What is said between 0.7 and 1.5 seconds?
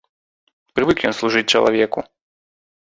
Прывык ён служыць